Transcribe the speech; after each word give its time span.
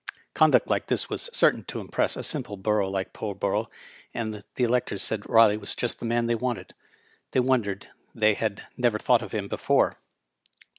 Oonduct 0.33 0.65
like 0.65 0.87
this 0.87 1.11
was 1.11 1.29
certain 1.31 1.63
to 1.65 1.79
impress 1.79 2.15
a 2.17 2.23
simple 2.23 2.57
borough 2.57 2.89
like 2.89 3.13
Pullborough, 3.13 3.67
and 4.15 4.33
the 4.55 4.63
electors 4.63 5.03
said 5.03 5.29
Riley 5.29 5.57
was 5.57 5.75
just 5.75 5.99
the 5.99 6.05
man 6.07 6.25
they 6.25 6.33
wanted; 6.33 6.73
they 7.33 7.39
wondered 7.39 7.89
they 8.15 8.33
had 8.33 8.67
never 8.75 8.97
thought 8.97 9.21
of 9.21 9.31
him 9.31 9.47
before. 9.47 9.99